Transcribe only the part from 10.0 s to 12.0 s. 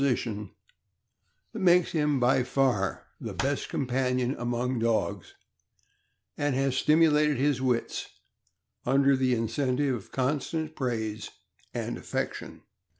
constant praise and